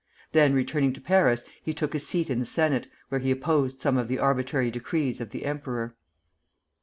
[0.31, 3.97] Then, returning to Paris, he took his seat in the Senate, where he opposed some
[3.99, 5.93] of the arbitrary decrees of the emperor.